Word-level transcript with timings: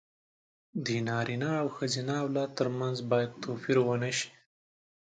د 0.85 0.87
نارينه 1.07 1.49
او 1.61 1.67
ښځينه 1.75 2.13
اولاد 2.23 2.49
تر 2.59 2.67
منځ 2.79 2.97
بايد 3.09 3.31
توپير 3.43 3.77
ونشي. 3.83 4.29